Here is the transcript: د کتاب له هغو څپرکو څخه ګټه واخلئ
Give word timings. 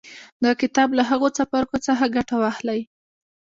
د 0.43 0.45
کتاب 0.61 0.89
له 0.97 1.03
هغو 1.09 1.27
څپرکو 1.37 1.77
څخه 1.87 2.03
ګټه 2.15 2.35
واخلئ 2.41 2.79